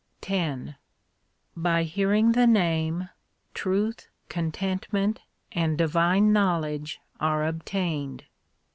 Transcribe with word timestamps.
X 0.27 0.59
By 1.55 1.83
hearing 1.83 2.31
the 2.31 2.47
Name 2.47 3.09
truth, 3.53 4.07
contentment, 4.29 5.21
and 5.51 5.77
divine 5.77 6.33
knowledge 6.33 6.99
are 7.19 7.45
obtained. 7.45 8.23